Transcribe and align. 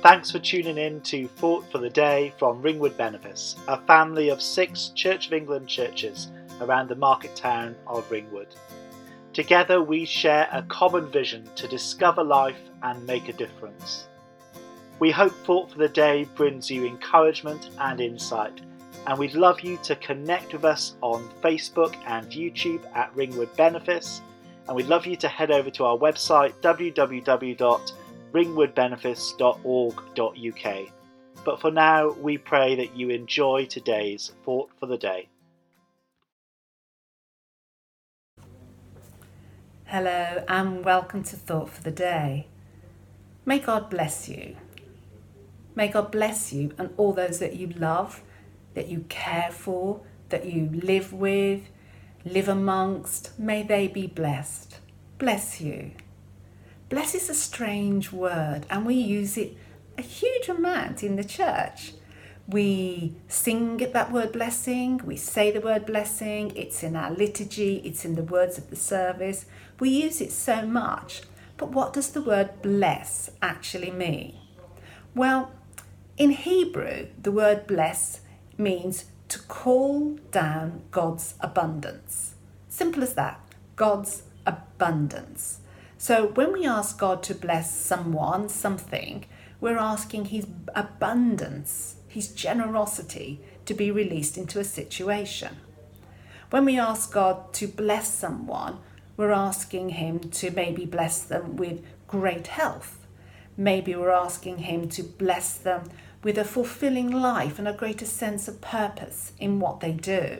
Thanks 0.00 0.30
for 0.30 0.38
tuning 0.38 0.78
in 0.78 1.00
to 1.00 1.26
Thought 1.26 1.64
for 1.72 1.78
the 1.78 1.90
Day 1.90 2.32
from 2.38 2.62
Ringwood 2.62 2.96
Benefice, 2.96 3.56
a 3.66 3.80
family 3.80 4.28
of 4.28 4.40
six 4.40 4.90
Church 4.94 5.26
of 5.26 5.32
England 5.32 5.66
churches 5.66 6.28
around 6.60 6.88
the 6.88 6.94
market 6.94 7.34
town 7.34 7.74
of 7.84 8.08
Ringwood. 8.08 8.54
Together 9.32 9.82
we 9.82 10.04
share 10.04 10.48
a 10.52 10.62
common 10.62 11.10
vision 11.10 11.50
to 11.56 11.66
discover 11.66 12.22
life 12.22 12.60
and 12.84 13.04
make 13.08 13.28
a 13.28 13.32
difference. 13.32 14.06
We 15.00 15.10
hope 15.10 15.32
Thought 15.44 15.72
for 15.72 15.78
the 15.78 15.88
Day 15.88 16.28
brings 16.36 16.70
you 16.70 16.86
encouragement 16.86 17.70
and 17.80 18.00
insight, 18.00 18.60
and 19.08 19.18
we'd 19.18 19.34
love 19.34 19.62
you 19.62 19.78
to 19.78 19.96
connect 19.96 20.52
with 20.52 20.64
us 20.64 20.94
on 21.00 21.28
Facebook 21.42 21.96
and 22.06 22.30
YouTube 22.30 22.84
at 22.94 23.14
Ringwood 23.16 23.56
Benefice, 23.56 24.20
and 24.68 24.76
we'd 24.76 24.86
love 24.86 25.06
you 25.06 25.16
to 25.16 25.26
head 25.26 25.50
over 25.50 25.70
to 25.70 25.84
our 25.86 25.98
website 25.98 26.52
www 26.62 27.92
ringwoodbenefice.org.uk. 28.32 30.92
But 31.44 31.60
for 31.60 31.70
now, 31.70 32.10
we 32.12 32.38
pray 32.38 32.74
that 32.76 32.96
you 32.96 33.10
enjoy 33.10 33.66
today's 33.66 34.32
Thought 34.44 34.70
for 34.78 34.86
the 34.86 34.96
Day. 34.98 35.28
Hello, 39.84 40.44
and 40.48 40.84
welcome 40.84 41.22
to 41.22 41.36
Thought 41.36 41.70
for 41.70 41.82
the 41.82 41.90
Day. 41.90 42.46
May 43.46 43.58
God 43.58 43.88
bless 43.88 44.28
you. 44.28 44.56
May 45.74 45.88
God 45.88 46.10
bless 46.10 46.52
you 46.52 46.74
and 46.76 46.92
all 46.96 47.14
those 47.14 47.38
that 47.38 47.56
you 47.56 47.68
love, 47.68 48.22
that 48.74 48.88
you 48.88 49.06
care 49.08 49.50
for, 49.50 50.02
that 50.28 50.44
you 50.44 50.68
live 50.74 51.12
with, 51.12 51.62
live 52.24 52.48
amongst. 52.48 53.38
May 53.38 53.62
they 53.62 53.88
be 53.88 54.06
blessed. 54.06 54.78
Bless 55.18 55.60
you. 55.60 55.92
Bless 56.88 57.14
is 57.14 57.28
a 57.28 57.34
strange 57.34 58.12
word 58.12 58.64
and 58.70 58.86
we 58.86 58.94
use 58.94 59.36
it 59.36 59.56
a 59.98 60.02
huge 60.02 60.48
amount 60.48 61.02
in 61.02 61.16
the 61.16 61.24
church. 61.24 61.92
We 62.46 63.14
sing 63.28 63.76
that 63.76 64.10
word 64.10 64.32
blessing, 64.32 65.02
we 65.04 65.16
say 65.16 65.50
the 65.50 65.60
word 65.60 65.84
blessing, 65.84 66.52
it's 66.56 66.82
in 66.82 66.96
our 66.96 67.10
liturgy, 67.10 67.82
it's 67.84 68.06
in 68.06 68.14
the 68.14 68.22
words 68.22 68.56
of 68.56 68.70
the 68.70 68.76
service. 68.76 69.44
We 69.78 69.90
use 69.90 70.22
it 70.22 70.32
so 70.32 70.66
much. 70.66 71.22
But 71.58 71.72
what 71.72 71.92
does 71.92 72.10
the 72.10 72.22
word 72.22 72.62
bless 72.62 73.30
actually 73.42 73.90
mean? 73.90 74.36
Well, 75.14 75.52
in 76.16 76.30
Hebrew, 76.30 77.08
the 77.20 77.32
word 77.32 77.66
bless 77.66 78.20
means 78.56 79.06
to 79.28 79.40
call 79.40 80.18
down 80.30 80.82
God's 80.90 81.34
abundance. 81.40 82.34
Simple 82.70 83.02
as 83.02 83.14
that 83.14 83.40
God's 83.76 84.22
abundance. 84.46 85.60
So 86.00 86.28
when 86.28 86.52
we 86.52 86.64
ask 86.64 86.96
God 86.96 87.24
to 87.24 87.34
bless 87.34 87.74
someone, 87.74 88.48
something, 88.48 89.24
we're 89.60 89.76
asking 89.76 90.26
His 90.26 90.46
abundance, 90.72 91.96
His 92.06 92.28
generosity 92.28 93.40
to 93.66 93.74
be 93.74 93.90
released 93.90 94.38
into 94.38 94.60
a 94.60 94.64
situation. 94.64 95.56
When 96.50 96.64
we 96.64 96.78
ask 96.78 97.12
God 97.12 97.52
to 97.54 97.66
bless 97.66 98.14
someone, 98.14 98.78
we're 99.16 99.32
asking 99.32 99.90
Him 99.90 100.20
to 100.20 100.52
maybe 100.52 100.86
bless 100.86 101.24
them 101.24 101.56
with 101.56 101.84
great 102.06 102.46
health. 102.46 103.04
Maybe 103.56 103.96
we're 103.96 104.10
asking 104.10 104.58
Him 104.58 104.88
to 104.90 105.02
bless 105.02 105.58
them 105.58 105.90
with 106.22 106.38
a 106.38 106.44
fulfilling 106.44 107.10
life 107.10 107.58
and 107.58 107.66
a 107.66 107.72
greater 107.72 108.06
sense 108.06 108.46
of 108.46 108.60
purpose 108.60 109.32
in 109.40 109.58
what 109.58 109.80
they 109.80 109.92
do. 109.92 110.38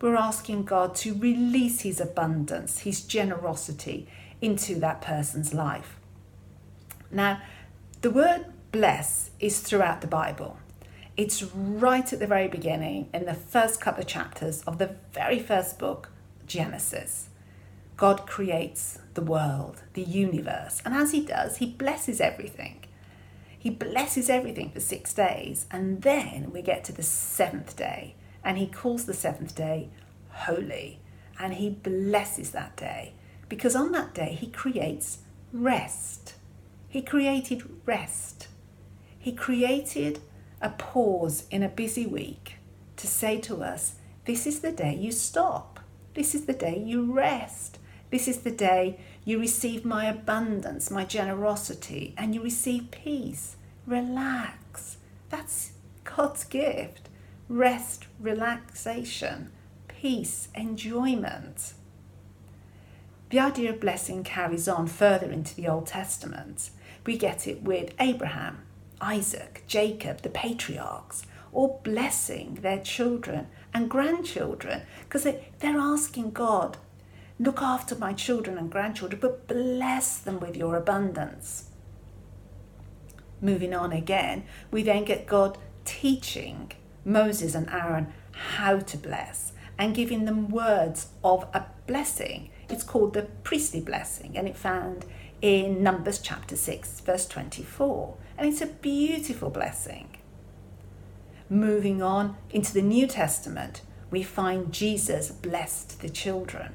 We're 0.00 0.14
asking 0.14 0.64
God 0.64 0.94
to 0.96 1.14
release 1.14 1.80
His 1.80 2.00
abundance, 2.00 2.80
His 2.80 3.00
generosity, 3.00 4.06
into 4.40 4.76
that 4.76 5.00
person's 5.00 5.54
life. 5.54 5.98
Now, 7.10 7.40
the 8.02 8.10
word 8.10 8.46
bless 8.72 9.30
is 9.40 9.60
throughout 9.60 10.00
the 10.00 10.06
Bible. 10.06 10.58
It's 11.16 11.42
right 11.42 12.12
at 12.12 12.18
the 12.18 12.26
very 12.26 12.48
beginning, 12.48 13.08
in 13.14 13.24
the 13.24 13.34
first 13.34 13.80
couple 13.80 14.02
of 14.02 14.08
chapters 14.08 14.62
of 14.62 14.78
the 14.78 14.96
very 15.12 15.38
first 15.38 15.78
book, 15.78 16.10
Genesis. 16.46 17.28
God 17.96 18.26
creates 18.26 18.98
the 19.14 19.22
world, 19.22 19.82
the 19.92 20.02
universe, 20.02 20.82
and 20.84 20.92
as 20.92 21.12
He 21.12 21.24
does, 21.24 21.58
He 21.58 21.66
blesses 21.66 22.20
everything. 22.20 22.84
He 23.56 23.70
blesses 23.70 24.28
everything 24.28 24.70
for 24.70 24.80
six 24.80 25.14
days, 25.14 25.66
and 25.70 26.02
then 26.02 26.50
we 26.52 26.60
get 26.60 26.82
to 26.84 26.92
the 26.92 27.04
seventh 27.04 27.76
day, 27.76 28.16
and 28.42 28.58
He 28.58 28.66
calls 28.66 29.04
the 29.04 29.14
seventh 29.14 29.54
day 29.54 29.90
holy, 30.30 30.98
and 31.38 31.54
He 31.54 31.70
blesses 31.70 32.50
that 32.50 32.76
day 32.76 33.12
because 33.54 33.76
on 33.76 33.92
that 33.92 34.12
day 34.12 34.36
he 34.40 34.48
creates 34.48 35.18
rest. 35.52 36.34
He 36.88 37.00
created 37.00 37.62
rest. 37.86 38.48
He 39.16 39.30
created 39.30 40.18
a 40.60 40.70
pause 40.70 41.44
in 41.52 41.62
a 41.62 41.68
busy 41.68 42.04
week 42.04 42.56
to 42.96 43.06
say 43.06 43.40
to 43.42 43.62
us, 43.62 43.94
This 44.24 44.44
is 44.44 44.58
the 44.58 44.72
day 44.72 44.96
you 44.96 45.12
stop. 45.12 45.78
This 46.14 46.34
is 46.34 46.46
the 46.46 46.52
day 46.52 46.82
you 46.84 47.12
rest. 47.12 47.78
This 48.10 48.26
is 48.26 48.38
the 48.38 48.50
day 48.50 48.98
you 49.24 49.38
receive 49.38 49.84
my 49.84 50.06
abundance, 50.06 50.90
my 50.90 51.04
generosity, 51.04 52.12
and 52.18 52.34
you 52.34 52.42
receive 52.42 52.90
peace. 52.90 53.54
Relax. 53.86 54.96
That's 55.30 55.74
God's 56.02 56.42
gift. 56.42 57.08
Rest, 57.48 58.06
relaxation, 58.18 59.52
peace, 59.86 60.48
enjoyment. 60.56 61.74
The 63.34 63.40
idea 63.40 63.70
of 63.70 63.80
blessing 63.80 64.22
carries 64.22 64.68
on 64.68 64.86
further 64.86 65.28
into 65.28 65.56
the 65.56 65.66
Old 65.66 65.88
Testament. 65.88 66.70
We 67.04 67.18
get 67.18 67.48
it 67.48 67.64
with 67.64 67.92
Abraham, 67.98 68.60
Isaac, 69.00 69.64
Jacob, 69.66 70.22
the 70.22 70.28
patriarchs, 70.28 71.26
all 71.52 71.80
blessing 71.82 72.60
their 72.62 72.78
children 72.78 73.48
and 73.74 73.90
grandchildren 73.90 74.82
because 75.00 75.24
they, 75.24 75.48
they're 75.58 75.80
asking 75.80 76.30
God, 76.30 76.76
look 77.40 77.60
after 77.60 77.96
my 77.96 78.12
children 78.12 78.56
and 78.56 78.70
grandchildren, 78.70 79.20
but 79.20 79.48
bless 79.48 80.16
them 80.16 80.38
with 80.38 80.56
your 80.56 80.76
abundance. 80.76 81.70
Moving 83.40 83.74
on 83.74 83.90
again, 83.90 84.44
we 84.70 84.84
then 84.84 85.04
get 85.04 85.26
God 85.26 85.58
teaching 85.84 86.70
Moses 87.04 87.56
and 87.56 87.68
Aaron 87.68 88.12
how 88.30 88.78
to 88.78 88.96
bless 88.96 89.50
and 89.76 89.92
giving 89.92 90.24
them 90.24 90.50
words 90.50 91.08
of 91.24 91.48
a 91.52 91.64
blessing 91.88 92.50
it's 92.68 92.84
called 92.84 93.14
the 93.14 93.22
priestly 93.42 93.80
blessing 93.80 94.36
and 94.36 94.48
it's 94.48 94.58
found 94.58 95.04
in 95.42 95.82
Numbers 95.82 96.18
chapter 96.18 96.56
6, 96.56 97.00
verse 97.00 97.26
24. 97.26 98.16
And 98.38 98.48
it's 98.48 98.62
a 98.62 98.66
beautiful 98.66 99.50
blessing. 99.50 100.16
Moving 101.50 102.02
on 102.02 102.36
into 102.50 102.72
the 102.72 102.82
New 102.82 103.06
Testament, 103.06 103.82
we 104.10 104.22
find 104.22 104.72
Jesus 104.72 105.30
blessed 105.30 106.00
the 106.00 106.08
children. 106.08 106.72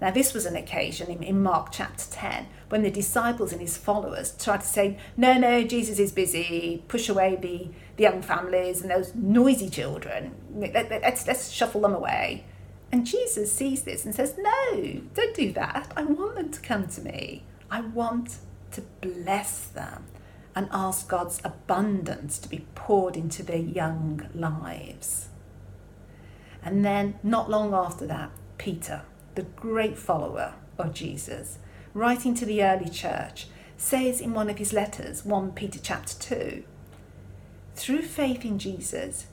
Now, 0.00 0.10
this 0.10 0.34
was 0.34 0.44
an 0.44 0.56
occasion 0.56 1.22
in, 1.22 1.42
Mark 1.42 1.68
chapter 1.72 2.04
10 2.10 2.48
when 2.68 2.82
the 2.82 2.90
disciples 2.90 3.52
and 3.52 3.60
his 3.60 3.76
followers 3.76 4.34
tried 4.38 4.60
to 4.60 4.66
say, 4.66 4.98
No, 5.16 5.34
no, 5.34 5.62
Jesus 5.62 5.98
is 5.98 6.12
busy, 6.12 6.84
push 6.88 7.08
away 7.08 7.36
the, 7.36 7.70
the 7.96 8.02
young 8.02 8.20
families 8.20 8.82
and 8.82 8.90
those 8.90 9.14
noisy 9.14 9.70
children. 9.70 10.34
Let, 10.54 10.90
let's, 10.90 11.26
let's 11.26 11.50
shuffle 11.50 11.80
them 11.80 11.94
away. 11.94 12.44
And 12.92 13.06
Jesus 13.06 13.52
sees 13.52 13.82
this 13.82 14.04
and 14.04 14.14
says, 14.14 14.36
No, 14.38 15.00
don't 15.14 15.34
do 15.34 15.52
that. 15.52 15.92
I 15.96 16.02
want 16.04 16.36
them 16.36 16.50
to 16.50 16.60
come 16.60 16.86
to 16.88 17.00
me. 17.00 17.44
I 17.70 17.80
want 17.80 18.36
to 18.72 18.82
bless 19.00 19.66
them 19.66 20.04
and 20.54 20.68
ask 20.72 21.08
God's 21.08 21.40
abundance 21.44 22.38
to 22.38 22.48
be 22.48 22.66
poured 22.74 23.16
into 23.16 23.42
their 23.42 23.56
young 23.56 24.28
lives. 24.34 25.28
And 26.62 26.84
then, 26.84 27.18
not 27.22 27.50
long 27.50 27.74
after 27.74 28.06
that, 28.06 28.30
Peter, 28.58 29.02
the 29.34 29.42
great 29.42 29.98
follower 29.98 30.54
of 30.78 30.94
Jesus, 30.94 31.58
writing 31.92 32.34
to 32.34 32.46
the 32.46 32.64
early 32.64 32.88
church, 32.88 33.48
says 33.76 34.20
in 34.20 34.32
one 34.32 34.48
of 34.48 34.58
his 34.58 34.72
letters, 34.72 35.24
1 35.24 35.52
Peter 35.52 35.78
chapter 35.82 36.14
2, 36.18 36.64
through 37.74 38.02
faith 38.02 38.44
in 38.44 38.58
Jesus, 38.58 39.26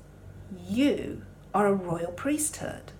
you 0.68 1.22
are 1.54 1.68
a 1.68 1.74
royal 1.74 2.12
priesthood 2.12 2.92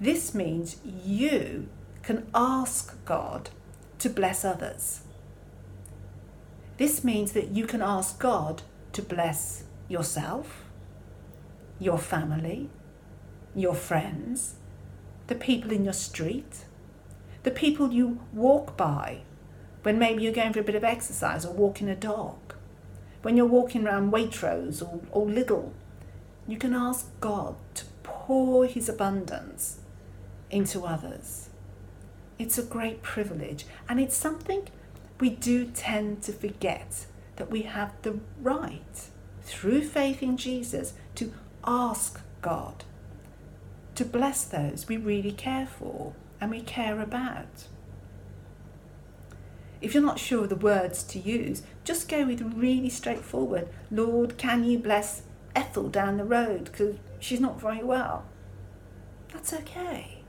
this 0.00 0.34
means 0.34 0.78
you 0.82 1.68
can 2.02 2.26
ask 2.34 3.04
God 3.04 3.50
to 3.98 4.08
bless 4.08 4.46
others. 4.46 5.02
This 6.78 7.04
means 7.04 7.32
that 7.32 7.48
you 7.48 7.66
can 7.66 7.82
ask 7.82 8.18
God 8.18 8.62
to 8.94 9.02
bless 9.02 9.64
yourself, 9.88 10.64
your 11.78 11.98
family, 11.98 12.70
your 13.54 13.74
friends, 13.74 14.54
the 15.26 15.34
people 15.34 15.70
in 15.70 15.84
your 15.84 15.92
street, 15.92 16.64
the 17.42 17.50
people 17.50 17.92
you 17.92 18.20
walk 18.32 18.78
by 18.78 19.20
when 19.82 19.98
maybe 19.98 20.22
you're 20.22 20.32
going 20.32 20.54
for 20.54 20.60
a 20.60 20.64
bit 20.64 20.74
of 20.74 20.84
exercise 20.84 21.44
or 21.44 21.52
walking 21.52 21.90
a 21.90 21.94
dog, 21.94 22.54
when 23.20 23.36
you're 23.36 23.44
walking 23.44 23.86
around 23.86 24.12
Waitrose 24.12 24.82
or, 24.82 25.00
or 25.10 25.26
Lidl. 25.26 25.72
You 26.48 26.56
can 26.56 26.72
ask 26.72 27.06
God 27.20 27.56
to 27.74 27.84
pour 28.02 28.64
His 28.64 28.88
abundance 28.88 29.79
into 30.50 30.84
others. 30.84 31.50
It's 32.38 32.58
a 32.58 32.62
great 32.62 33.02
privilege, 33.02 33.66
and 33.88 34.00
it's 34.00 34.16
something 34.16 34.68
we 35.18 35.30
do 35.30 35.66
tend 35.66 36.22
to 36.22 36.32
forget 36.32 37.06
that 37.36 37.50
we 37.50 37.62
have 37.62 37.92
the 38.02 38.18
right, 38.40 39.08
through 39.42 39.82
faith 39.82 40.22
in 40.22 40.36
Jesus, 40.36 40.94
to 41.16 41.32
ask 41.64 42.20
God 42.40 42.84
to 43.94 44.04
bless 44.04 44.44
those 44.44 44.88
we 44.88 44.96
really 44.96 45.32
care 45.32 45.66
for 45.66 46.14
and 46.40 46.50
we 46.50 46.62
care 46.62 47.00
about. 47.00 47.66
If 49.82 49.94
you're 49.94 50.02
not 50.02 50.18
sure 50.18 50.44
of 50.44 50.48
the 50.48 50.56
words 50.56 51.02
to 51.04 51.18
use, 51.18 51.62
just 51.84 52.08
go 52.08 52.24
with 52.26 52.40
really 52.56 52.88
straightforward 52.88 53.68
Lord, 53.90 54.38
can 54.38 54.64
you 54.64 54.78
bless 54.78 55.22
Ethel 55.54 55.88
down 55.88 56.16
the 56.16 56.24
road 56.24 56.64
because 56.64 56.96
she's 57.18 57.40
not 57.40 57.60
very 57.60 57.82
well? 57.82 58.24
That's 59.32 59.52
okay. 59.52 60.19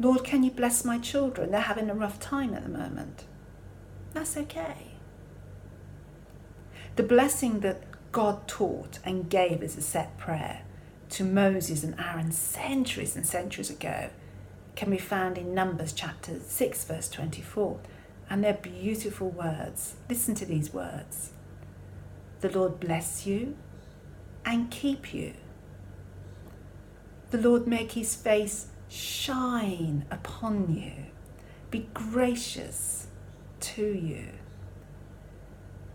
Lord, 0.00 0.22
can 0.22 0.44
you 0.44 0.50
bless 0.50 0.84
my 0.84 0.98
children? 0.98 1.50
They're 1.50 1.60
having 1.60 1.90
a 1.90 1.94
rough 1.94 2.20
time 2.20 2.54
at 2.54 2.62
the 2.62 2.68
moment. 2.68 3.24
That's 4.12 4.36
okay. 4.36 4.92
The 6.96 7.02
blessing 7.02 7.60
that 7.60 7.82
God 8.12 8.46
taught 8.46 8.98
and 9.04 9.28
gave 9.28 9.62
as 9.62 9.76
a 9.76 9.82
set 9.82 10.16
prayer 10.18 10.62
to 11.10 11.24
Moses 11.24 11.82
and 11.82 11.98
Aaron 11.98 12.32
centuries 12.32 13.16
and 13.16 13.26
centuries 13.26 13.70
ago 13.70 14.10
can 14.76 14.90
be 14.90 14.98
found 14.98 15.36
in 15.36 15.54
Numbers 15.54 15.92
chapter 15.92 16.38
6, 16.38 16.84
verse 16.84 17.08
24. 17.08 17.80
And 18.30 18.44
they're 18.44 18.54
beautiful 18.54 19.30
words. 19.30 19.94
Listen 20.08 20.34
to 20.36 20.46
these 20.46 20.72
words 20.72 21.32
The 22.40 22.50
Lord 22.50 22.78
bless 22.78 23.26
you 23.26 23.56
and 24.44 24.70
keep 24.70 25.12
you. 25.12 25.34
The 27.30 27.38
Lord 27.38 27.66
make 27.66 27.92
his 27.92 28.14
face 28.14 28.68
shine 28.88 30.04
upon 30.10 30.74
you, 30.74 31.06
be 31.70 31.88
gracious 31.94 33.08
to 33.60 33.84
you. 33.84 34.28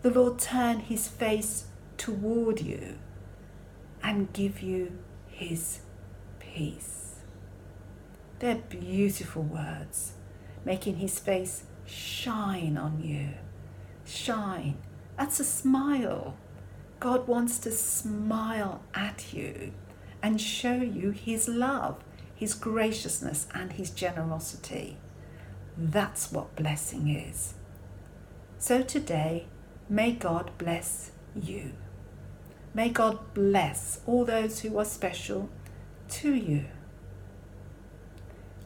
The 0.02 0.10
Lord 0.10 0.38
turn 0.38 0.80
his 0.80 1.08
face 1.08 1.64
toward 1.96 2.60
you 2.60 2.98
and 4.02 4.32
give 4.32 4.60
you 4.60 4.98
his 5.28 5.80
peace. 6.38 7.16
They're 8.38 8.56
beautiful 8.56 9.42
words, 9.42 10.12
making 10.64 10.96
his 10.96 11.18
face 11.18 11.64
shine 11.86 12.76
on 12.76 13.02
you. 13.02 13.30
Shine. 14.04 14.78
That's 15.16 15.40
a 15.40 15.44
smile. 15.44 16.36
God 17.00 17.26
wants 17.26 17.58
to 17.60 17.70
smile 17.70 18.82
at 18.94 19.32
you 19.32 19.72
and 20.22 20.40
show 20.40 20.74
you 20.74 21.10
his 21.10 21.48
love, 21.48 22.02
his 22.34 22.54
graciousness, 22.54 23.46
and 23.54 23.72
his 23.72 23.90
generosity. 23.90 24.96
That's 25.76 26.32
what 26.32 26.56
blessing 26.56 27.08
is. 27.08 27.54
So 28.58 28.82
today, 28.82 29.46
may 29.88 30.12
God 30.12 30.50
bless 30.58 31.12
you. 31.34 31.72
May 32.72 32.88
God 32.88 33.34
bless 33.34 34.00
all 34.06 34.24
those 34.24 34.60
who 34.60 34.78
are 34.78 34.84
special 34.84 35.48
to 36.08 36.34
you. 36.34 36.64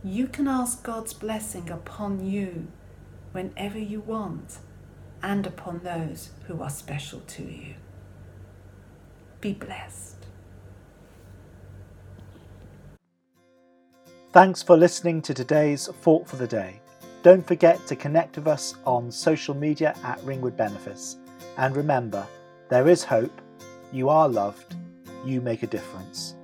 You 0.04 0.28
can 0.28 0.48
ask 0.48 0.82
God's 0.82 1.12
blessing 1.12 1.68
upon 1.70 2.24
you 2.24 2.68
whenever 3.32 3.78
you 3.78 4.00
want 4.00 4.58
and 5.22 5.46
upon 5.46 5.80
those 5.80 6.30
who 6.46 6.62
are 6.62 6.70
special 6.70 7.20
to 7.20 7.42
you. 7.42 7.74
Be 9.40 9.52
blessed. 9.52 10.17
Thanks 14.30 14.62
for 14.62 14.76
listening 14.76 15.22
to 15.22 15.32
today's 15.32 15.86
Thought 15.86 16.28
for 16.28 16.36
the 16.36 16.46
Day. 16.46 16.82
Don't 17.22 17.46
forget 17.46 17.86
to 17.86 17.96
connect 17.96 18.36
with 18.36 18.46
us 18.46 18.74
on 18.84 19.10
social 19.10 19.54
media 19.54 19.96
at 20.04 20.22
Ringwood 20.22 20.54
Benefice. 20.54 21.16
And 21.56 21.74
remember, 21.74 22.26
there 22.68 22.88
is 22.88 23.02
hope 23.02 23.32
you 23.90 24.10
are 24.10 24.28
loved. 24.28 24.76
You 25.24 25.40
make 25.40 25.62
a 25.62 25.66
difference. 25.66 26.34